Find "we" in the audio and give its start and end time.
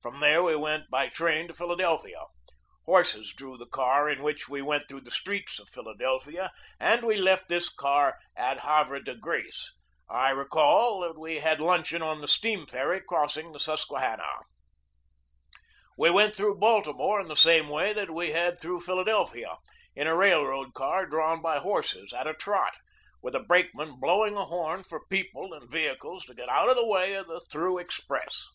0.44-0.54, 4.48-4.62, 7.02-7.16, 11.18-11.40, 15.98-16.10, 18.12-18.30